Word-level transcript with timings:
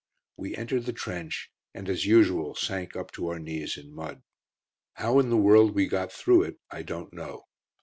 We 0.35 0.55
entered 0.55 0.85
the 0.87 0.93
trench, 0.97 1.51
and 1.75 1.87
as 1.87 2.07
usual 2.07 2.55
sank 2.55 2.95
up 2.95 3.11
to 3.11 3.27
our 3.27 3.37
knees 3.37 3.77
in 3.77 3.93
mud. 3.93 4.23
How 4.95 5.19
in 5.19 5.29
the 5.29 5.37
world 5.37 5.75
we 5.75 5.85
got 5.85 6.11
through 6.11 6.41
it 6.41 6.57
I 6.71 6.81
don't 6.81 7.13
know! 7.13 7.43